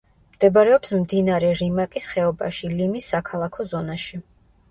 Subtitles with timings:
[0.35, 4.23] მდებარეობს მდინარე რიმაკის ხეობაში, ლიმის საქალაქო ზონაში.